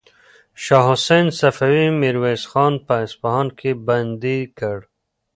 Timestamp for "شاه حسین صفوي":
0.63-1.85